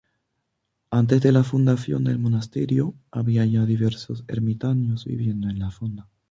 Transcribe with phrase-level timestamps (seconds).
[0.89, 6.09] Antes de la fundación del monasterio había ya diversos ermitaños viviendo en la zona.